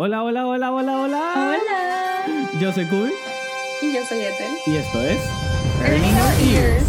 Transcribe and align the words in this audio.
Hola, 0.00 0.22
hola, 0.22 0.46
hola, 0.46 0.70
hola, 0.70 0.92
hola. 1.00 1.32
Hola. 1.34 2.50
Yo 2.60 2.72
soy 2.72 2.84
Kubi 2.86 3.10
Y 3.82 3.92
yo 3.92 4.04
soy 4.04 4.20
Ethel. 4.20 4.52
y 4.66 4.76
esto 4.76 5.02
es 5.02 5.18
Earning 5.84 6.14
Our 6.14 6.40
Ears. 6.40 6.84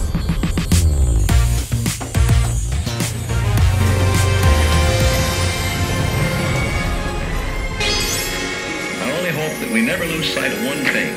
I 7.82 9.12
only 9.18 9.32
hope 9.32 9.54
that 9.62 9.72
we 9.72 9.82
never 9.82 10.06
lose 10.06 10.28
sight 10.34 10.52
of 10.52 10.60
one 10.66 10.82
thing 10.94 11.10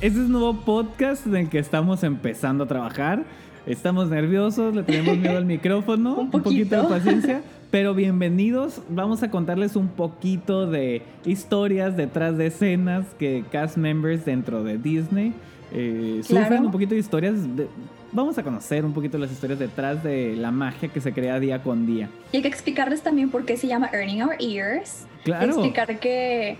Este 0.00 0.18
es 0.18 0.26
un 0.26 0.32
nuevo 0.32 0.54
podcast 0.54 1.26
en 1.26 1.36
el 1.36 1.48
que 1.50 1.58
estamos 1.58 2.02
empezando 2.04 2.64
a 2.64 2.66
trabajar. 2.66 3.24
Estamos 3.66 4.08
nerviosos, 4.08 4.74
le 4.74 4.82
tenemos 4.82 5.18
miedo 5.18 5.36
al 5.36 5.44
micrófono, 5.44 6.14
Un 6.18 6.30
poquito 6.30 6.76
de 6.76 6.82
poquito. 6.82 6.88
paciencia, 6.88 7.42
pero 7.70 7.94
bienvenidos. 7.94 8.80
Vamos 8.88 9.22
a 9.22 9.30
contarles 9.30 9.76
un 9.76 9.88
poquito 9.88 10.66
de 10.66 11.02
historias 11.26 11.96
detrás 11.96 12.38
de 12.38 12.46
escenas 12.46 13.06
que 13.18 13.44
cast 13.52 13.76
members 13.76 14.24
dentro 14.24 14.64
de 14.64 14.78
Disney 14.78 15.34
eh, 15.72 16.22
Claro. 16.26 16.44
sufren, 16.46 16.64
un 16.64 16.72
poquito 16.72 16.94
de 16.94 17.00
historias. 17.00 17.56
de- 17.56 17.68
vamos 18.12 18.38
a 18.38 18.42
conocer 18.42 18.84
un 18.86 18.92
poquito 18.94 19.18
las 19.18 19.30
historias 19.30 19.58
detrás 19.58 20.02
de 20.02 20.34
la 20.34 20.50
magia 20.50 20.88
que 20.88 21.00
se 21.02 21.12
crea 21.12 21.38
día 21.38 21.62
con 21.62 21.86
día. 21.86 22.08
Y 22.32 22.36
hay 22.38 22.42
que 22.42 22.48
explicarles 22.48 23.02
también 23.02 23.30
por 23.30 23.44
qué 23.44 23.56
se 23.58 23.66
llama 23.68 23.90
Earning 23.92 24.22
Our 24.22 24.36
Ears. 24.40 25.06
Claro. 25.24 25.48
Explicar 25.52 26.00
que 26.00 26.56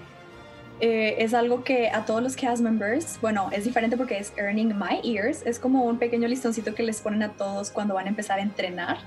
eh, 0.80 1.16
es 1.19 1.34
algo 1.34 1.62
que 1.62 1.91
a 1.91 2.07
todos 2.07 2.23
los 2.23 2.37
cast 2.37 2.62
members, 2.62 3.19
bueno, 3.21 3.51
es 3.52 3.65
diferente 3.65 3.96
porque 3.96 4.18
es 4.18 4.32
Earning 4.37 4.79
My 4.79 5.01
Ears. 5.05 5.43
Es 5.45 5.59
como 5.59 5.85
un 5.85 5.99
pequeño 5.99 6.27
listoncito 6.27 6.74
que 6.74 6.82
les 6.82 7.01
ponen 7.01 7.23
a 7.23 7.29
todos 7.30 7.71
cuando 7.71 7.95
van 7.95 8.07
a 8.07 8.09
empezar 8.09 8.38
a 8.38 8.43
entrenar 8.43 8.99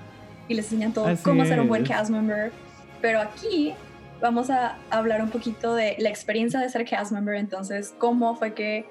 y 0.47 0.53
les 0.53 0.65
enseñan 0.65 0.93
todo 0.93 1.07
Así 1.07 1.23
cómo 1.23 1.45
ser 1.45 1.59
un 1.59 1.67
buen 1.67 1.83
cast 1.83 2.11
member. 2.11 2.51
Pero 3.01 3.19
aquí 3.19 3.73
vamos 4.21 4.51
a 4.51 4.77
hablar 4.91 5.21
un 5.23 5.29
poquito 5.29 5.73
de 5.73 5.95
la 5.97 6.09
experiencia 6.09 6.59
de 6.59 6.69
ser 6.69 6.85
cast 6.85 7.11
member. 7.11 7.35
Entonces, 7.35 7.93
cómo 7.97 8.35
fue 8.35 8.53
que 8.53 8.85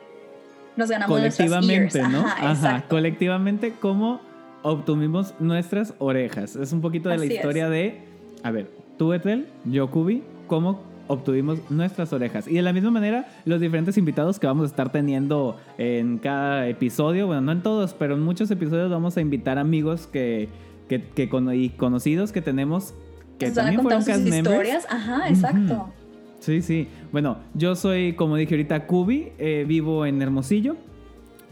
nos 0.76 0.90
ganamos 0.90 1.16
colectivamente, 1.16 1.98
ears. 2.00 2.10
¿no? 2.10 2.26
Ajá, 2.26 2.84
colectivamente, 2.88 3.74
cómo 3.78 4.20
obtuvimos 4.62 5.34
nuestras 5.38 5.94
orejas. 5.98 6.56
Es 6.56 6.72
un 6.72 6.80
poquito 6.80 7.10
de 7.10 7.18
la 7.18 7.26
historia 7.26 7.68
de, 7.68 8.00
a 8.42 8.50
ver, 8.50 8.70
tú, 8.98 9.12
Ethel, 9.12 9.48
yo, 9.64 9.90
Kubi, 9.90 10.24
cómo 10.48 10.91
obtuvimos 11.08 11.70
nuestras 11.70 12.12
orejas. 12.12 12.48
Y 12.48 12.54
de 12.54 12.62
la 12.62 12.72
misma 12.72 12.90
manera, 12.90 13.28
los 13.44 13.60
diferentes 13.60 13.96
invitados 13.98 14.38
que 14.38 14.46
vamos 14.46 14.64
a 14.64 14.66
estar 14.66 14.90
teniendo 14.92 15.56
en 15.78 16.18
cada 16.18 16.68
episodio, 16.68 17.26
bueno, 17.26 17.42
no 17.42 17.52
en 17.52 17.62
todos, 17.62 17.94
pero 17.94 18.14
en 18.14 18.20
muchos 18.22 18.50
episodios 18.50 18.90
vamos 18.90 19.16
a 19.16 19.20
invitar 19.20 19.58
amigos 19.58 20.06
que, 20.06 20.48
que, 20.88 21.02
que 21.02 21.28
y 21.54 21.68
conocidos 21.70 22.32
que 22.32 22.42
tenemos 22.42 22.94
que 23.38 23.48
Nos 23.48 23.56
van 23.56 23.66
a 23.66 23.68
también 23.68 23.82
contar 23.82 24.02
fueron 24.02 24.26
sus 24.26 24.36
historias. 24.36 24.86
Ajá, 24.88 25.28
exacto. 25.28 25.92
Sí, 26.40 26.60
sí. 26.60 26.88
Bueno, 27.12 27.38
yo 27.54 27.76
soy, 27.76 28.14
como 28.14 28.36
dije 28.36 28.54
ahorita, 28.54 28.86
Kubi, 28.86 29.28
eh, 29.38 29.64
vivo 29.66 30.04
en 30.06 30.20
Hermosillo 30.20 30.76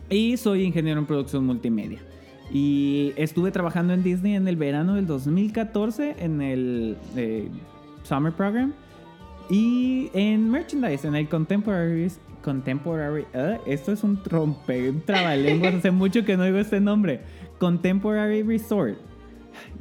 y 0.08 0.36
soy 0.36 0.64
ingeniero 0.64 0.98
en 0.98 1.06
producción 1.06 1.46
multimedia. 1.46 2.00
Y 2.52 3.12
estuve 3.16 3.52
trabajando 3.52 3.94
en 3.94 4.02
Disney 4.02 4.34
en 4.34 4.48
el 4.48 4.56
verano 4.56 4.96
del 4.96 5.06
2014 5.06 6.16
en 6.18 6.42
el 6.42 6.96
eh, 7.16 7.48
Summer 8.02 8.32
Program 8.32 8.72
y 9.50 10.10
en 10.14 10.48
merchandise, 10.48 11.06
en 11.06 11.16
el 11.16 11.28
Contemporary. 11.28 12.10
Contemporary. 12.42 13.26
ah, 13.34 13.58
esto 13.66 13.92
es 13.92 14.02
un 14.02 14.22
trompe, 14.22 14.88
un 14.88 15.02
trabalenguas. 15.02 15.74
Hace 15.74 15.90
mucho 15.90 16.24
que 16.24 16.36
no 16.36 16.44
oigo 16.44 16.58
este 16.58 16.80
nombre. 16.80 17.20
Contemporary 17.58 18.42
Resort. 18.42 18.96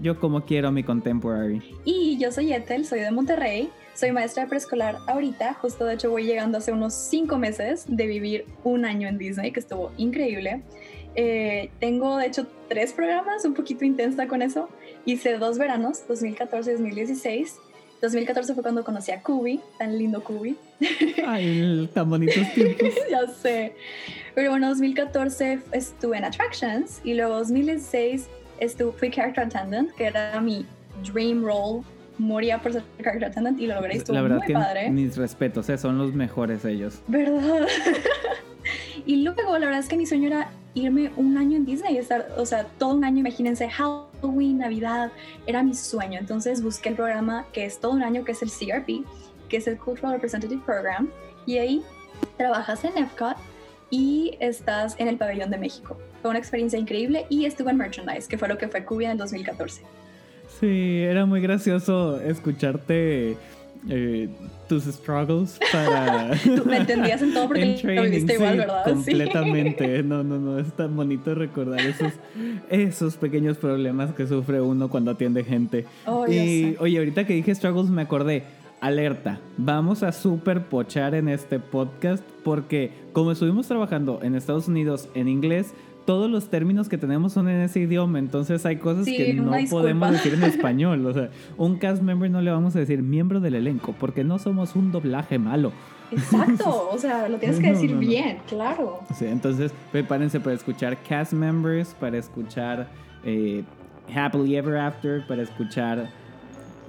Yo 0.02 0.20
como 0.20 0.44
quiero 0.44 0.72
mi 0.72 0.84
Contemporary. 0.84 1.62
Y 1.86 2.18
yo 2.18 2.32
soy 2.32 2.52
Ethel, 2.52 2.86
soy 2.86 3.00
de 3.00 3.12
Monterrey, 3.12 3.70
soy 3.94 4.12
maestra 4.12 4.44
de 4.44 4.50
preescolar 4.50 4.98
ahorita, 5.08 5.54
justo 5.54 5.86
de 5.86 5.94
hecho 5.94 6.10
voy 6.10 6.24
llegando 6.24 6.58
hace 6.58 6.72
unos 6.72 6.94
cinco 6.94 7.38
meses 7.38 7.86
de 7.88 8.08
vivir 8.08 8.46
un 8.64 8.84
año 8.84 9.08
en 9.08 9.18
Disney, 9.18 9.52
que 9.52 9.60
estuvo 9.60 9.92
increíble. 9.98 10.64
Eh, 11.16 11.70
tengo 11.80 12.18
de 12.18 12.28
hecho 12.28 12.48
tres 12.68 12.94
programas, 12.94 13.46
un 13.46 13.54
poquito 13.54 13.86
intensa 13.86 14.28
con 14.28 14.42
eso. 14.42 14.70
Hice 15.06 15.38
dos 15.38 15.58
veranos, 15.58 16.08
2014 16.08 16.72
y 16.72 16.74
2016. 16.74 17.58
2014 18.02 18.54
fue 18.54 18.64
cuando 18.64 18.84
conocí 18.84 19.12
a 19.12 19.22
Kubi, 19.22 19.60
tan 19.78 19.98
lindo 19.98 20.24
Kubi. 20.24 20.56
Ay, 21.28 21.90
tan 21.94 22.10
bonitos 22.10 22.54
tiempos. 22.54 22.90
ya 23.10 23.28
sé. 23.28 23.76
Pero 24.36 24.52
bueno, 24.52 24.70
2014 24.70 25.60
estuve 25.74 26.18
en 26.18 26.24
Attractions 26.24 27.02
y 27.04 27.14
luego 27.16 27.36
2016 27.36 28.28
estuve, 28.60 28.94
fui 28.94 29.12
Character 29.12 29.46
Attendant, 29.46 29.92
que 29.96 30.06
era 30.06 30.40
mi 30.40 30.66
dream 31.12 31.44
role. 31.44 31.84
Moría 32.18 32.62
por 32.62 32.74
ser 32.74 32.84
Character 33.02 33.30
Attendant 33.30 33.60
y 33.60 33.68
lo 33.68 33.76
logré. 33.76 33.96
Estuvo 33.96 34.16
La 34.16 34.22
verdad 34.22 34.38
muy 34.38 34.48
que 34.48 34.54
padre. 34.54 34.90
mis 34.92 35.16
respetos, 35.18 35.70
eh, 35.70 35.78
son 35.78 35.98
los 35.98 36.14
mejores 36.14 36.66
ellos. 36.66 37.02
¿Verdad? 37.08 37.68
y 39.10 39.24
luego 39.24 39.58
la 39.58 39.66
verdad 39.66 39.80
es 39.80 39.88
que 39.88 39.98
mi 39.98 40.06
sueño 40.06 40.28
era 40.28 40.52
irme 40.76 41.10
un 41.16 41.36
año 41.36 41.58
en 41.58 41.66
Disney, 41.66 41.98
estar, 41.98 42.28
o 42.38 42.46
sea, 42.46 42.66
todo 42.78 42.94
un 42.94 43.04
año, 43.04 43.22
imagínense, 43.22 43.68
Halloween, 43.68 44.60
Navidad, 44.60 45.12
era 45.48 45.64
mi 45.64 45.74
sueño. 45.74 46.20
Entonces 46.20 46.62
busqué 46.62 46.90
el 46.90 46.96
programa 46.96 47.48
que 47.52 47.66
es 47.66 47.80
todo 47.80 47.94
un 47.94 48.04
año, 48.04 48.24
que 48.24 48.34
es 48.34 48.44
el 48.44 48.52
CRP, 48.52 49.04
que 49.50 49.58
es 49.58 49.66
el 49.66 49.80
Cultural 49.80 50.14
Representative 50.14 50.62
Program, 50.64 51.10
y 51.48 51.58
ahí 51.58 51.82
trabajas 52.38 52.84
en 52.84 53.00
Epcot 53.00 53.36
y 53.90 54.38
estás 54.40 54.94
en 55.00 55.08
el 55.08 55.18
Pabellón 55.18 55.50
de 55.50 55.58
México. 55.58 55.98
Fue 56.22 56.30
una 56.30 56.38
experiencia 56.38 56.78
increíble 56.78 57.26
y 57.30 57.46
estuve 57.46 57.72
en 57.72 57.78
Merchandise, 57.78 58.28
que 58.28 58.38
fue 58.38 58.48
lo 58.48 58.60
que 58.60 58.68
fue 58.68 58.86
Cuba 58.86 59.06
en 59.06 59.10
el 59.10 59.18
2014. 59.18 59.82
Sí, 60.60 61.00
era 61.02 61.26
muy 61.26 61.42
gracioso 61.42 62.22
escucharte 62.22 63.38
eh, 63.88 64.30
tus 64.68 64.84
struggles 64.84 65.60
para... 65.72 66.32
Tú 66.44 66.66
me 66.66 66.78
entendías 66.78 67.22
en 67.22 67.34
todo 67.34 67.48
porque 67.48 67.64
En 67.84 67.96
lo 67.96 68.04
viviste 68.04 68.34
igual, 68.34 68.52
sí, 68.54 68.58
¿verdad? 68.58 68.84
Sí. 68.86 68.92
completamente. 68.92 70.04
No, 70.04 70.24
no, 70.24 70.38
no, 70.38 70.60
es 70.60 70.72
tan 70.74 70.96
bonito 70.96 71.34
recordar 71.34 71.80
esos, 71.82 72.14
esos 72.70 73.16
pequeños 73.16 73.58
problemas 73.58 74.14
que 74.14 74.28
sufre 74.28 74.62
uno 74.62 74.90
cuando 74.90 75.12
atiende 75.12 75.44
gente. 75.44 75.86
Oh, 76.06 76.28
y 76.28 76.76
oye, 76.80 76.98
ahorita 76.98 77.26
que 77.26 77.34
dije 77.34 77.56
struggles 77.56 77.90
me 77.90 78.02
acordé. 78.02 78.44
Alerta, 78.82 79.42
vamos 79.58 80.04
a 80.04 80.14
super 80.14 80.64
pochar 80.64 81.14
en 81.14 81.28
este 81.28 81.60
podcast 81.60 82.24
porque 82.46 82.94
como 83.12 83.34
estuvimos 83.34 83.68
trabajando 83.68 84.22
en 84.24 84.36
Estados 84.36 84.70
Unidos 84.70 85.10
en 85.16 85.28
inglés, 85.28 85.74
todos 86.10 86.28
los 86.28 86.50
términos 86.50 86.90
que 86.90 86.98
tenemos 86.98 87.34
son 87.34 87.48
en 87.50 87.62
ese 87.62 87.82
idioma, 87.82 88.18
entonces 88.18 88.66
hay 88.66 88.78
cosas 88.78 89.06
Sí, 89.06 89.16
que 89.16 89.32
no 89.36 89.54
disculpa. 89.54 89.70
podemos 89.84 90.12
decir 90.12 90.34
en 90.34 90.42
español. 90.56 91.06
O 91.06 91.14
sea, 91.14 91.30
un 91.56 91.78
cast 91.78 92.02
member 92.02 92.32
no 92.32 92.42
le 92.42 92.50
vamos 92.50 92.76
a 92.76 92.80
decir 92.80 93.04
miembro 93.04 93.40
del 93.40 93.54
elenco 93.54 93.94
porque 94.00 94.24
no 94.24 94.40
somos 94.40 94.76
un 94.76 94.92
doblaje 94.92 95.38
malo. 95.38 95.72
Exacto, 96.12 96.90
o 96.92 96.98
sea, 96.98 97.30
lo 97.30 97.38
tienes 97.38 97.60
que 97.60 97.68
No, 97.68 97.74
decir 97.74 97.92
no, 97.92 98.02
no. 98.02 98.08
bien, 98.08 98.40
claro. 98.48 99.02
Sí, 99.14 99.26
entonces 99.28 99.72
prepárense 99.92 100.40
para 100.40 100.56
escuchar 100.56 100.98
cast 101.08 101.32
members, 101.34 101.94
para 102.00 102.18
escuchar 102.18 102.90
eh, 103.24 103.64
Happily 104.12 104.56
Ever 104.56 104.78
After, 104.78 105.28
para 105.28 105.44
escuchar 105.44 106.10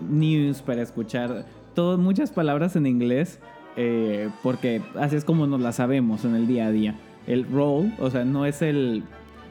news, 0.09 0.63
para 0.63 0.81
escuchar 0.81 1.45
todo, 1.75 1.99
muchas 1.99 2.31
palabras 2.31 2.75
en 2.75 2.87
inglés, 2.87 3.39
eh, 3.77 4.31
porque 4.43 4.81
así 4.99 5.17
es 5.17 5.27
como 5.27 5.47
nos 5.47 5.61
las 5.61 5.77
sabemos 5.77 6.25
en 6.25 6.35
el 6.35 6.47
día 6.47 6.69
a 6.69 6.71
día. 6.71 6.95
El 7.27 7.45
role, 7.51 7.93
o 7.99 8.11
sea, 8.11 8.25
no 8.25 8.47
es 8.47 8.63
el, 8.63 9.03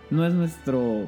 no 0.09 0.25
es 0.25 0.33
nuestro 0.33 1.07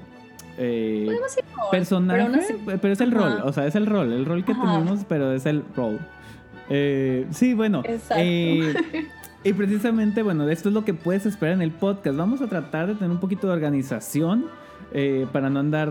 eh, 0.57 1.03
Podemos 1.05 1.37
ir 1.37 1.43
por- 1.55 1.69
personaje, 1.71 2.25
pero 2.29 2.41
así- 2.43 2.77
pero 2.81 2.93
es 2.93 3.01
el 3.01 3.11
rol, 3.11 3.41
o 3.43 3.53
sea, 3.53 3.65
es 3.67 3.75
el 3.75 3.85
rol, 3.85 4.11
el 4.13 4.25
rol 4.25 4.43
que 4.45 4.51
Ajá. 4.51 4.61
tenemos, 4.79 5.05
pero 5.07 5.31
es 5.33 5.45
el 5.45 5.63
role. 5.75 5.99
Eh, 6.69 7.25
sí, 7.31 7.53
bueno. 7.53 7.81
Exacto. 7.85 8.15
eh, 8.23 8.73
y 9.43 9.53
precisamente, 9.53 10.21
bueno, 10.23 10.47
esto 10.49 10.69
es 10.69 10.75
lo 10.75 10.85
que 10.85 10.93
puedes 10.93 11.25
esperar 11.25 11.55
en 11.55 11.61
el 11.61 11.71
podcast. 11.71 12.15
Vamos 12.17 12.41
a 12.41 12.47
tratar 12.47 12.87
de 12.87 12.95
tener 12.95 13.11
un 13.11 13.19
poquito 13.19 13.47
de 13.47 13.53
organización 13.53 14.45
eh, 14.93 15.25
para 15.31 15.49
no 15.49 15.59
andar 15.59 15.89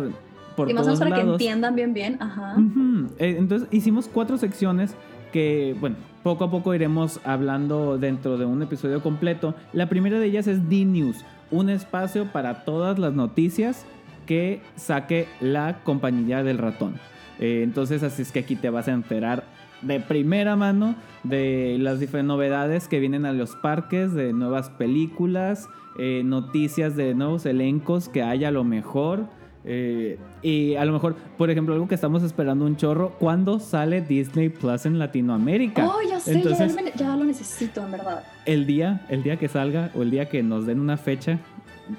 por 0.56 0.70
y 0.70 0.74
más 0.74 0.82
o 0.82 0.86
todos 0.86 1.00
menos 1.00 1.10
para 1.18 1.24
que 1.24 1.30
entiendan 1.32 1.74
bien, 1.74 1.92
bien. 1.94 2.16
Ajá. 2.20 2.54
Ujú. 2.56 3.08
Eh, 3.18 3.36
Entonces 3.38 3.68
hicimos 3.72 4.08
cuatro 4.12 4.36
secciones 4.38 4.94
que, 5.30 5.76
bueno, 5.80 5.96
poco 6.22 6.44
a 6.44 6.50
poco 6.50 6.74
iremos 6.74 7.20
hablando 7.24 7.98
dentro 7.98 8.36
de 8.38 8.44
un 8.44 8.62
episodio 8.62 9.02
completo. 9.02 9.54
La 9.72 9.88
primera 9.88 10.18
de 10.18 10.26
ellas 10.26 10.46
es 10.46 10.68
D-News, 10.68 11.24
un 11.50 11.70
espacio 11.70 12.26
para 12.26 12.64
todas 12.64 12.98
las 12.98 13.14
noticias 13.14 13.86
que 14.26 14.60
saque 14.76 15.26
la 15.40 15.82
compañía 15.82 16.42
del 16.42 16.58
ratón. 16.58 16.94
Eh, 17.38 17.62
entonces 17.64 18.02
así 18.02 18.22
es 18.22 18.32
que 18.32 18.40
aquí 18.40 18.54
te 18.54 18.70
vas 18.70 18.86
a 18.88 18.92
enterar 18.92 19.44
de 19.82 19.98
primera 19.98 20.56
mano 20.56 20.94
de 21.22 21.76
las 21.80 22.00
diferentes 22.00 22.28
novedades 22.28 22.86
que 22.86 23.00
vienen 23.00 23.24
a 23.24 23.32
los 23.32 23.56
parques, 23.56 24.12
de 24.12 24.32
nuevas 24.32 24.70
películas, 24.70 25.68
eh, 25.98 26.22
noticias 26.24 26.96
de 26.96 27.14
nuevos 27.14 27.46
elencos 27.46 28.08
que 28.08 28.22
haya 28.22 28.50
lo 28.50 28.64
mejor. 28.64 29.26
Eh, 29.64 30.18
y 30.42 30.74
a 30.76 30.84
lo 30.84 30.92
mejor, 30.92 31.16
por 31.36 31.50
ejemplo, 31.50 31.74
algo 31.74 31.86
que 31.86 31.94
estamos 31.94 32.22
esperando 32.22 32.64
un 32.64 32.76
chorro, 32.76 33.10
¿cuándo 33.18 33.58
sale 33.60 34.00
Disney 34.00 34.48
Plus 34.48 34.86
en 34.86 34.98
Latinoamérica? 34.98 35.86
Oh, 35.86 35.98
ya 36.08 36.18
sé, 36.18 36.32
Entonces, 36.32 36.76
ya, 36.96 37.16
lo 37.16 37.24
necesito, 37.24 37.84
en 37.84 37.92
verdad. 37.92 38.24
el 38.46 38.66
día, 38.66 39.06
el 39.08 39.22
día 39.22 39.36
que 39.36 39.48
salga 39.48 39.90
o 39.94 40.02
el 40.02 40.10
día 40.10 40.28
que 40.28 40.42
nos 40.42 40.64
den 40.66 40.80
una 40.80 40.96
fecha, 40.96 41.38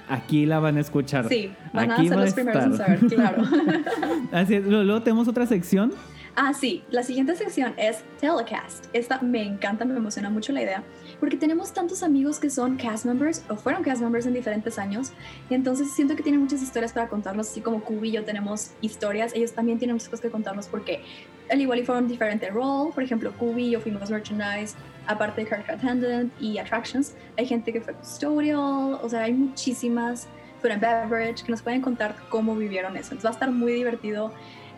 aquí 0.10 0.46
la 0.46 0.60
van 0.60 0.78
a 0.78 0.80
escuchar. 0.82 1.28
Sí, 1.30 1.52
van 1.74 1.92
Aquí 1.92 2.08
a 2.08 2.10
ser 2.10 2.18
va 2.18 2.22
los 2.26 2.34
primeros 2.34 2.64
en 2.66 2.78
saber, 2.78 3.00
claro. 3.08 3.44
Así 4.32 4.56
es. 4.56 4.66
Luego 4.66 5.02
tenemos 5.02 5.28
otra 5.28 5.46
sección. 5.46 5.94
Ah, 6.36 6.54
sí, 6.54 6.82
la 6.90 7.04
siguiente 7.04 7.36
sección 7.36 7.74
es 7.78 8.04
Telecast. 8.22 8.86
Esta 8.94 9.22
me 9.22 9.44
encanta, 9.44 9.84
me 9.84 9.96
emociona 9.96 10.30
mucho 10.30 10.54
la 10.54 10.62
idea, 10.62 10.82
porque 11.22 11.38
tenemos 11.38 11.72
tantos 11.72 12.02
amigos 12.02 12.40
que 12.40 12.50
son 12.50 12.78
cast 12.78 13.06
members 13.06 13.46
o 13.48 13.56
fueron 13.56 13.84
cast 13.84 14.02
members 14.02 14.26
en 14.26 14.34
diferentes 14.34 14.78
años, 14.80 15.14
y 15.50 15.54
entonces 15.54 15.94
siento 15.94 16.16
que 16.16 16.24
tienen 16.24 16.42
muchas 16.42 16.64
historias 16.64 16.92
para 16.92 17.08
contarnos, 17.08 17.48
así 17.48 17.62
como 17.62 17.82
Kubi 17.82 18.10
y 18.10 18.12
yo 18.14 18.26
tenemos 18.26 18.72
historias, 18.82 19.32
ellos 19.36 19.54
también 19.54 19.78
tienen 19.78 19.96
muchas 19.96 20.10
cosas 20.10 20.22
que 20.22 20.32
contarnos 20.32 20.68
porque 20.68 21.04
al 21.50 21.62
igual 21.62 21.80
y 21.80 21.86
fueron 21.86 22.08
diferente 22.08 22.50
role, 22.50 22.92
por 22.92 23.04
ejemplo, 23.04 23.32
Kubi 23.38 23.68
y 23.68 23.70
yo 23.72 23.80
fuimos 23.80 24.10
merchandise, 24.10 24.76
aparte 25.06 25.42
de 25.42 25.50
character 25.50 25.76
attendant 25.76 26.34
y 26.42 26.58
attractions, 26.58 27.14
hay 27.38 27.46
gente 27.46 27.72
que 27.72 27.82
fue 27.82 27.94
custodial, 27.94 28.98
o 29.00 29.08
sea, 29.08 29.24
hay 29.24 29.34
muchísimas 29.34 30.28
food 30.62 30.72
and 30.72 30.82
beverage 30.82 31.44
que 31.44 31.52
nos 31.52 31.62
pueden 31.62 31.82
contar 31.82 32.16
cómo 32.30 32.56
vivieron 32.56 32.96
eso. 32.98 33.14
Entonces 33.14 33.26
va 33.26 33.30
a 33.30 33.34
estar 33.34 33.52
muy 33.52 33.74
divertido 33.74 34.32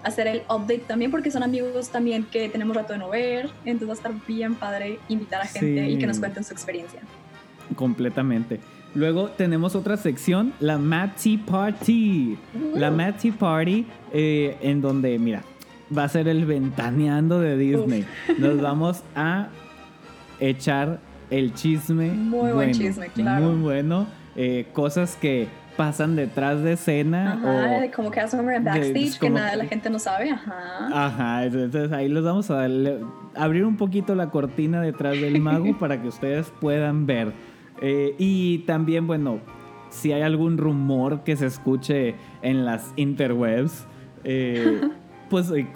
hacer 0.04 0.28
el 0.28 0.42
update 0.50 0.80
también 0.88 1.12
porque 1.12 1.32
son 1.32 1.44
amigos 1.44 1.90
también 1.90 2.26
que 2.26 2.50
tenemos 2.50 2.76
rato 2.76 2.92
de 2.94 3.00
no 3.00 3.10
ver, 3.10 3.50
entonces 3.64 3.88
va 3.88 3.94
a 3.94 3.96
estar 3.96 4.12
bien 4.28 4.56
padre 4.56 5.00
invitar 5.08 5.42
a 5.42 5.46
gente 5.46 5.86
Sí. 5.86 5.92
y 5.94 5.98
que 5.98 6.06
nos 6.08 6.20
cuenten 6.20 6.44
su 6.44 6.52
experiencia. 6.54 7.00
Completamente. 7.76 8.60
Luego 8.96 9.30
tenemos 9.30 9.76
otra 9.76 9.98
sección, 9.98 10.54
la 10.60 10.78
Mad 10.78 11.12
Tea 11.22 11.40
Party. 11.46 12.38
La. 12.76 12.92
Mad 12.92 13.16
Tea 13.16 13.32
Party, 13.34 13.86
eh, 14.12 14.58
en 14.62 14.82
donde, 14.82 15.18
mira, 15.18 15.42
va 15.96 16.04
a 16.04 16.10
ser 16.10 16.28
el 16.28 16.46
ventaneando 16.46 17.40
de 17.40 17.58
Disney. 17.58 18.06
Nos 18.38 18.62
vamos 18.62 19.04
a 19.16 19.48
echar 20.40 21.00
el 21.32 21.54
chisme. 21.56 22.10
Muy 22.12 22.52
buen 22.52 22.72
chisme, 22.74 23.08
claro. 23.08 23.46
Muy 23.52 23.62
bueno. 23.62 24.06
eh, 24.36 24.68
cosas 24.74 25.16
que 25.16 25.48
pasan 25.78 26.16
detrás 26.16 26.62
de 26.64 26.74
escena. 26.74 27.34
Ajá, 27.34 27.86
o- 27.88 27.92
como 27.96 28.12
cast 28.12 28.34
member 28.34 28.56
en 28.56 28.64
de- 28.64 28.70
backstage 28.70 29.20
que 29.20 29.30
nada 29.30 29.56
la 29.56 29.66
gente 29.66 29.90
no 29.90 30.00
sabe, 30.00 30.30
ajá. 30.32 31.06
Ajá, 31.06 31.46
entonces 31.46 31.92
ahí 31.92 32.10
les 32.10 32.24
vamos 32.24 32.50
a 32.52 32.56
darle- 32.68 33.00
abrir 33.36 33.66
un 33.66 33.78
poquito 33.78 34.16
la 34.16 34.30
cortina 34.30 34.82
detrás 34.82 35.20
del 35.20 35.40
mago 35.42 35.76
para 35.80 36.02
que 36.02 36.08
ustedes 36.08 36.52
puedan 36.62 37.06
ver. 37.06 37.34
Eh, 37.82 38.16
y 38.18 38.60
también, 38.60 39.08
bueno, 39.08 39.40
si 39.90 40.12
hay 40.14 40.22
algún 40.22 40.58
rumor 40.58 41.24
que 41.24 41.36
se 41.36 41.46
escuche 41.48 42.16
en 42.42 42.66
las 42.66 42.94
interwebs, 42.96 43.86
eh, 44.24 44.82
pues 45.30 45.52
eh, 45.52 45.68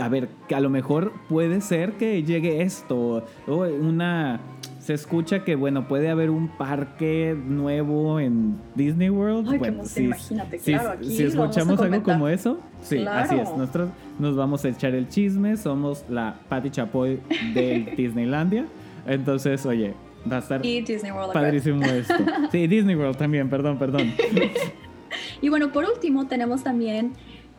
a 0.00 0.08
ver, 0.08 0.28
que 0.46 0.54
a 0.54 0.60
lo 0.60 0.70
mejor 0.70 1.12
puede 1.28 1.60
ser 1.60 1.94
que 1.94 2.22
llegue 2.22 2.62
esto, 2.62 3.24
o 3.48 3.56
una... 3.66 4.40
Se 4.88 4.94
escucha 4.94 5.44
que, 5.44 5.54
bueno, 5.54 5.86
puede 5.86 6.08
haber 6.08 6.30
un 6.30 6.48
parque 6.48 7.36
nuevo 7.38 8.20
en 8.20 8.56
Disney 8.74 9.10
World. 9.10 9.44
Ay, 9.46 9.52
qué 9.52 9.58
bueno, 9.58 9.74
emoción, 9.80 10.04
imagínate, 10.06 10.58
si- 10.60 10.72
claro, 10.72 10.90
aquí 10.92 11.22
escuchamos 11.22 11.78
algo 11.78 12.02
como 12.02 12.26
eso, 12.26 12.58
sí, 12.80 13.04
así 13.06 13.34
es. 13.34 13.50
Nosotros 13.54 13.90
nos 14.18 14.34
vamos 14.34 14.64
a 14.64 14.70
echar 14.70 14.94
el 14.94 15.06
chisme, 15.10 15.58
somos 15.58 16.06
la 16.08 16.40
Patty 16.48 16.70
Chapoy 16.70 17.20
del 17.52 17.84
Disneylandia. 17.98 18.64
Entonces, 19.06 19.66
oye, 19.66 19.92
va 20.32 20.36
a 20.36 20.38
estar 20.38 20.64
Y 20.64 20.80
Disney 20.80 21.12
World. 21.12 21.32
acá. 21.32 21.40
padrísimo 21.42 21.84
esto. 21.84 22.14
Sí, 22.50 22.66
Disney 22.66 22.96
World 22.96 23.18
también, 23.18 23.50
perdón, 23.50 23.78
perdón. 23.78 24.10
Y 25.42 25.50
bueno, 25.50 25.70
por 25.70 25.84
último 25.84 26.28
tenemos 26.28 26.62
también 26.64 27.12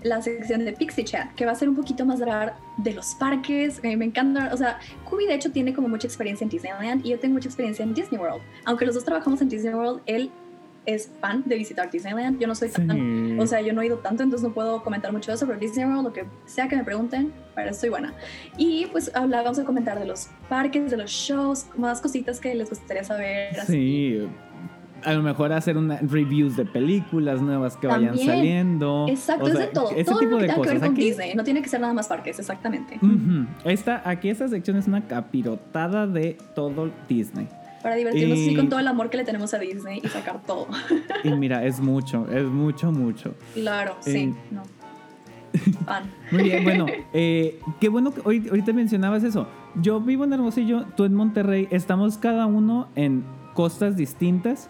la 0.03 0.21
sección 0.21 0.63
de 0.65 0.73
Pixie 0.73 1.03
Chat, 1.03 1.33
que 1.35 1.45
va 1.45 1.51
a 1.51 1.55
ser 1.55 1.67
un 1.69 1.75
poquito 1.75 2.05
más 2.05 2.21
hablar 2.21 2.55
de 2.77 2.93
los 2.93 3.15
parques. 3.15 3.79
Eh, 3.83 3.97
me 3.97 4.05
encanta, 4.05 4.49
o 4.53 4.57
sea, 4.57 4.79
Kubi 5.09 5.25
de 5.25 5.35
hecho 5.35 5.51
tiene 5.51 5.73
como 5.73 5.87
mucha 5.89 6.07
experiencia 6.07 6.43
en 6.45 6.49
Disneyland 6.49 7.05
y 7.05 7.09
yo 7.09 7.19
tengo 7.19 7.33
mucha 7.33 7.49
experiencia 7.49 7.83
en 7.83 7.93
Disney 7.93 8.19
World. 8.19 8.41
Aunque 8.65 8.85
los 8.85 8.95
dos 8.95 9.03
trabajamos 9.03 9.41
en 9.41 9.49
Disney 9.49 9.73
World, 9.73 10.01
él 10.05 10.31
es 10.85 11.11
fan 11.19 11.43
de 11.45 11.55
visitar 11.57 11.91
Disneyland. 11.91 12.39
Yo 12.39 12.47
no 12.47 12.55
soy 12.55 12.69
tan, 12.69 12.89
Sí. 12.89 13.37
o 13.39 13.45
sea, 13.45 13.61
yo 13.61 13.73
no 13.73 13.81
he 13.81 13.87
ido 13.87 13.97
tanto, 13.97 14.23
entonces 14.23 14.47
no 14.47 14.53
puedo 14.53 14.81
comentar 14.83 15.11
mucho 15.11 15.31
de 15.31 15.35
eso, 15.35 15.45
pero 15.45 15.59
Disney 15.59 15.85
World, 15.85 16.03
lo 16.05 16.13
que 16.13 16.25
sea 16.45 16.67
que 16.67 16.77
me 16.77 16.83
pregunten, 16.83 17.33
para 17.53 17.69
estoy 17.71 17.89
buena. 17.89 18.13
Y 18.57 18.85
pues 18.87 19.11
habla, 19.13 19.41
vamos 19.43 19.59
a 19.59 19.65
comentar 19.65 19.99
de 19.99 20.05
los 20.05 20.29
parques, 20.47 20.89
de 20.89 20.97
los 20.97 21.11
shows, 21.11 21.65
más 21.77 21.99
cositas 22.01 22.39
que 22.39 22.55
les 22.55 22.69
gustaría 22.69 23.03
saber. 23.03 23.59
así. 23.59 24.27
Sí. 25.03 25.09
A 25.09 25.13
lo 25.13 25.23
mejor 25.23 25.51
hacer 25.53 25.77
una 25.77 25.97
reviews 26.01 26.55
de 26.55 26.65
películas 26.65 27.41
nuevas 27.41 27.77
que 27.77 27.87
vayan 27.87 28.17
saliendo. 28.17 29.05
Exacto, 29.09 29.45
O 29.45 29.47
es 29.47 29.57
de 29.57 29.67
todo. 29.67 29.91
Ese 29.91 30.03
todo 30.05 30.19
tipo 30.19 30.31
lo 30.31 30.37
que 30.37 30.43
de 30.43 30.47
tenga 30.49 30.53
que 30.55 30.59
cosas. 30.59 30.73
ver 30.73 30.81
con 30.89 30.93
Aquí- 30.93 31.03
Disney. 31.05 31.35
No 31.35 31.43
tiene 31.43 31.61
que 31.61 31.69
ser 31.69 31.81
nada 31.81 31.93
más 31.93 32.07
parques, 32.07 32.39
exactamente. 32.39 32.97
Ujú. 33.01 33.45
Esta, 33.65 34.01
aquí 34.07 34.29
esta 34.29 34.47
sección 34.47 34.77
es 34.77 34.87
una 34.87 35.05
capirotada 35.07 36.07
de 36.07 36.37
todo 36.55 36.89
Disney. 37.07 37.47
Para 37.81 37.95
divertirnos 37.95 38.37
Y- 38.37 38.47
así 38.47 38.55
con 38.55 38.67
todo 38.67 38.79
el 38.81 38.87
amor 38.87 39.09
que 39.09 39.17
le 39.17 39.23
tenemos 39.23 39.53
a 39.53 39.57
Disney 39.59 40.01
y 40.03 40.07
sacar 40.09 40.41
todo. 40.45 40.67
Y 41.23 41.31
mira, 41.31 41.63
es 41.65 41.79
mucho, 41.79 42.27
es 42.29 42.43
mucho, 42.45 42.91
mucho. 42.91 43.33
claro, 43.53 43.95
Eh. 44.05 44.11
sí. 44.11 44.33
No. 44.51 44.63
Muy 46.31 46.43
bien, 46.43 46.63
bueno, 46.63 46.85
eh, 47.13 47.59
qué 47.79 47.89
bueno 47.89 48.13
que 48.13 48.21
hoy- 48.23 48.47
ahorita 48.49 48.73
mencionabas 48.73 49.23
eso. 49.23 49.47
Yo 49.81 49.99
vivo 49.99 50.23
en 50.23 50.33
Hermosillo, 50.33 50.85
tú 50.95 51.05
en 51.05 51.13
Monterrey, 51.15 51.67
estamos 51.71 52.17
cada 52.17 52.45
uno 52.45 52.87
en 52.95 53.23
costas 53.53 53.95
distintas 53.95 54.69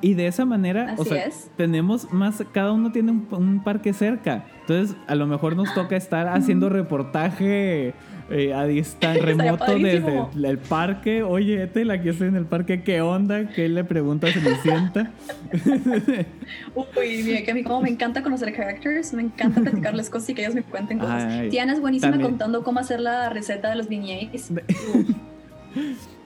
y 0.00 0.14
de 0.14 0.26
esa 0.26 0.44
manera, 0.44 0.94
o 0.96 1.02
Así 1.02 1.10
sea, 1.10 1.24
es. 1.26 1.50
tenemos 1.56 2.12
más, 2.12 2.42
cada 2.52 2.72
uno 2.72 2.92
tiene 2.92 3.12
un, 3.12 3.26
un 3.30 3.62
parque 3.62 3.92
cerca. 3.92 4.44
Entonces, 4.60 4.96
a 5.06 5.14
lo 5.14 5.26
mejor 5.26 5.56
nos 5.56 5.72
toca 5.74 5.96
estar 5.96 6.28
haciendo 6.28 6.68
reportaje 6.68 7.92
eh, 8.30 8.54
a 8.54 8.64
distancia, 8.64 9.22
remoto 9.26 9.74
desde 9.76 10.48
el 10.48 10.58
parque. 10.58 11.22
Oye, 11.24 11.64
Etel, 11.64 11.90
aquí 11.90 12.08
estoy 12.08 12.28
en 12.28 12.36
el 12.36 12.46
parque, 12.46 12.82
¿qué 12.82 13.00
onda? 13.00 13.48
¿Qué 13.48 13.68
le 13.68 13.82
pregunta 13.82 14.28
a 14.28 14.32
Cenicienta? 14.32 15.10
Uy, 16.74 17.22
mira, 17.24 17.42
que 17.42 17.50
a 17.50 17.54
mí 17.54 17.64
como 17.64 17.80
me 17.82 17.90
encanta 17.90 18.22
conocer 18.22 18.54
characters, 18.54 19.12
me 19.14 19.22
encanta 19.22 19.60
platicarles 19.60 20.08
cosas 20.10 20.30
y 20.30 20.34
que 20.34 20.42
ellos 20.42 20.54
me 20.54 20.62
cuenten 20.62 20.98
cosas. 21.00 21.24
Ay, 21.24 21.48
Tiana 21.48 21.72
es 21.72 21.80
buenísima 21.80 22.12
también. 22.12 22.30
contando 22.30 22.62
cómo 22.62 22.78
hacer 22.78 23.00
la 23.00 23.28
receta 23.30 23.68
de 23.70 23.76
los 23.76 23.88
beignets. 23.88 24.52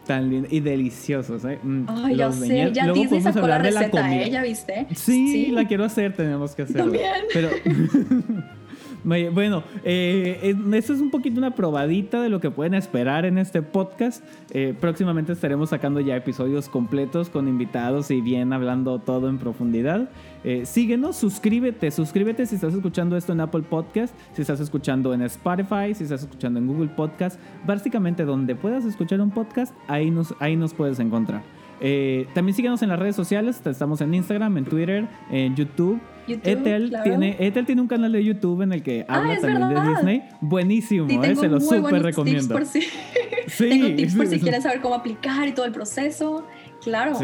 Tan 0.07 0.29
lindo 0.29 0.49
y 0.51 0.61
deliciosos, 0.61 1.45
¿eh? 1.45 1.59
Mm, 1.63 1.85
Ay, 1.89 2.17
ya 2.17 2.27
los 2.27 2.35
sé, 2.37 2.71
ya 2.73 2.85
Luego 2.85 3.01
Disney 3.01 3.21
sacó 3.23 3.39
la 3.39 3.57
hablar 3.57 3.63
de 3.63 3.71
la 3.71 3.81
receta, 3.81 4.03
comida. 4.03 4.23
¿eh? 4.23 4.31
¿Ya 4.31 4.43
viste? 4.43 4.87
Sí, 4.95 5.47
la 5.51 5.67
quiero 5.67 5.85
hacer, 5.85 6.15
tenemos 6.15 6.55
que 6.55 6.63
hacerlo. 6.63 6.85
También. 6.85 7.13
Pero 7.33 7.49
bueno, 9.05 9.63
eh, 9.85 10.55
es 10.73 10.91
un 10.91 11.11
poquito 11.11 11.39
una 11.39 11.55
probadita 11.55 12.23
de 12.23 12.31
lo 12.31 12.41
que 12.41 12.51
pueden 12.51 12.75
esperar 12.75 13.27
en 13.27 13.39
este 13.39 13.63
podcast. 13.63 14.25
Eh, 14.51 14.75
próximamente 14.79 15.33
estaremos 15.33 15.71
sacando 15.71 16.01
ya 16.01 16.17
episodios 16.17 16.69
completos 16.69 17.29
con 17.29 17.47
invitados 17.47 18.11
y 18.11 18.21
bien 18.21 18.53
hablando 18.53 18.99
todo 18.99 19.29
en 19.29 19.39
profundidad. 19.39 20.09
Eh, 20.43 20.67
síguenos, 20.67 21.17
suscríbete, 21.17 21.91
suscríbete 21.91 22.47
si 22.47 22.55
estás 22.55 22.75
escuchando 22.75 23.17
esto 23.17 23.33
en 23.33 23.41
Apple 23.41 23.63
Podcast, 23.63 24.15
si 24.33 24.43
estás 24.43 24.61
escuchando 24.61 25.13
en 25.13 25.23
Spotify, 25.23 25.95
si 25.95 26.05
estás 26.05 26.23
escuchando 26.23 26.59
en 26.59 26.67
Google 26.67 26.89
Podcast. 26.89 27.39
Básicamente 27.67 28.25
donde 28.25 28.55
puedas 28.55 28.85
escuchar 28.85 29.21
un 29.21 29.31
podcast, 29.31 29.75
ahí 29.87 30.11
nos, 30.11 30.35
ahí 30.41 30.57
nos 30.57 30.73
puedes 30.75 30.99
encontrar. 30.99 31.43
Eh, 31.87 32.27
también 32.33 32.57
síguenos 32.57 32.81
en 32.83 32.89
las 32.89 32.99
redes 32.99 33.15
sociales, 33.15 33.61
estamos 33.63 34.01
en 34.01 34.15
Instagram, 34.15 34.57
en 34.57 34.65
Twitter, 34.65 35.07
en 35.31 35.55
YouTube. 35.55 36.01
YouTube, 36.27 36.49
Ethel, 36.51 36.89
claro. 36.89 37.05
tiene, 37.05 37.37
Ethel 37.39 37.67
tiene 37.67 37.83
un 37.83 37.89
canal 37.89 38.11
de 38.11 38.25
YouTube 38.25 38.63
en 38.63 38.73
el 38.73 38.83
que 38.83 39.05
Ah, 39.07 39.17
habla 39.19 39.39
también 39.39 39.69
de. 39.69 39.91
Disney. 39.91 40.23
Buenísimo, 40.41 41.07
Sí, 41.07 41.21
eh, 41.23 41.37
se 41.37 41.49
lo 41.49 41.61
súper 41.61 42.03
recomiendo. 42.03 42.57
Tips 42.57 42.59
por 42.59 42.65
si, 42.65 42.81
Sí, 43.49 43.69
tengo 43.69 43.95
tips 43.97 44.15
por 44.15 44.27
si 44.29 44.41
quieren 44.41 44.63
saber 44.63 44.81
cómo 44.81 44.95
aplicar 44.95 45.47
y 45.47 45.53
todo 45.53 45.67
el 45.67 45.73
proceso. 45.73 46.47
Claro. 46.83 47.19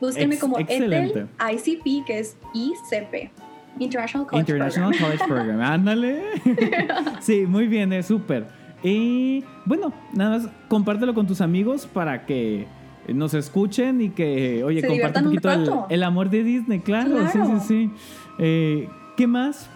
Búsquenme 0.00 0.38
como 0.38 0.58
excelente. 0.58 1.26
Ethel 1.38 1.78
ICP, 1.84 2.06
que 2.06 2.18
es 2.20 2.38
ICP. 2.54 3.30
International 3.78 4.26
College 4.26 4.50
International 4.50 4.90
Program. 4.92 5.18
College 5.18 5.24
Program. 5.28 5.60
Ándale. 5.72 6.22
sí, 7.20 7.44
muy 7.46 7.66
bien, 7.66 7.92
es 7.92 8.06
súper. 8.06 8.46
Y 8.82 9.44
bueno, 9.66 9.92
nada 10.14 10.38
más 10.38 10.48
compártelo 10.68 11.12
con 11.12 11.26
tus 11.26 11.42
amigos 11.42 11.86
para 11.86 12.24
que 12.24 12.66
nos 13.14 13.34
escuchen 13.34 14.00
y 14.00 14.10
que, 14.10 14.62
oye, 14.64 14.80
Se 14.80 14.88
comparte 14.88 15.18
un 15.20 15.24
poquito 15.26 15.86
el, 15.90 16.02
amor 16.02 16.30
de 16.30 16.42
Disney, 16.42 16.80
claro. 16.80 17.26
Sí, 17.26 17.38
Claro. 17.38 17.60
sí, 17.60 17.66
sí. 17.66 17.90
Eh, 18.38 18.88
¿Qué 19.16 19.26
más? 19.26 19.68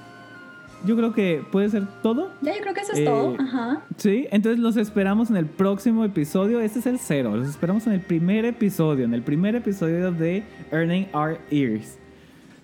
Yo 0.86 0.96
creo 0.96 1.12
que 1.12 1.42
puede 1.52 1.68
ser 1.68 1.86
todo. 2.02 2.30
Ya, 2.40 2.54
yo 2.54 2.62
creo 2.62 2.72
que 2.74 2.80
eso 2.80 2.92
es 2.92 3.00
Eh, 3.00 3.04
todo. 3.04 3.36
Ajá. 3.38 3.82
Sí, 3.98 4.26
entonces 4.30 4.58
los 4.58 4.76
esperamos 4.78 5.28
en 5.30 5.36
el 5.36 5.46
próximo 5.46 6.04
episodio. 6.04 6.60
Este 6.60 6.78
es 6.78 6.86
el 6.86 6.98
cero. 6.98 7.36
Los 7.36 7.48
esperamos 7.48 7.86
en 7.86 7.92
el 7.92 8.00
primer 8.00 8.46
episodio, 8.46 9.04
en 9.04 9.12
el 9.12 9.22
primer 9.22 9.54
episodio 9.56 10.10
de 10.10 10.42
Earning 10.72 11.08
Our 11.12 11.38
Ears. 11.50 11.98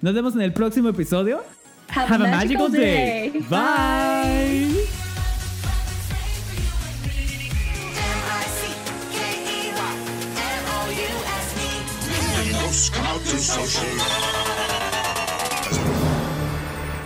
Nos 0.01 0.15
vemos 0.15 0.35
en 0.35 0.43
el 0.43 0.53
próximo 0.53 0.89
episodio. 0.89 1.41
Have, 1.89 2.15
a, 2.15 2.19
magical, 2.19 2.73
day. 2.73 3.31
Bye. 3.51 4.66
to. 12.77 12.93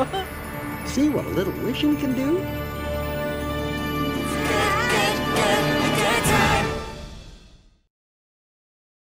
See 0.87 1.09
what 1.09 1.25
a 1.27 1.29
little 1.29 1.53
wishing 1.65 1.97
can 1.97 2.13
do? 2.13 2.70